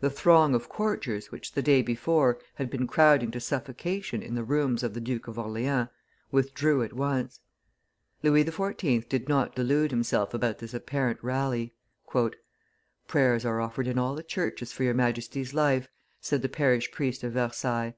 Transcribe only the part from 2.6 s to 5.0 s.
been crowding to suffocation in the rooms of the